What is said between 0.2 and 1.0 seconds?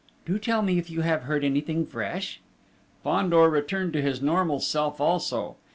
"Do tell me if